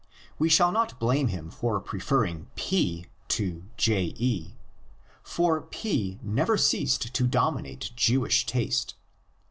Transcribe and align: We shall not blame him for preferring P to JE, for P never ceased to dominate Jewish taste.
We 0.39 0.49
shall 0.49 0.71
not 0.71 0.97
blame 0.99 1.27
him 1.27 1.51
for 1.51 1.79
preferring 1.79 2.47
P 2.55 3.05
to 3.27 3.65
JE, 3.77 4.55
for 5.21 5.61
P 5.61 6.17
never 6.23 6.57
ceased 6.57 7.13
to 7.13 7.27
dominate 7.27 7.91
Jewish 7.95 8.47
taste. 8.47 8.95